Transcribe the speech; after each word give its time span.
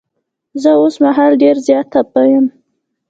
زه 0.61 0.69
اوس 0.81 0.95
مهال 1.03 1.31
ډير 1.41 1.55
زيات 1.67 1.87
خفه 1.93 2.21
یم. 2.31 2.45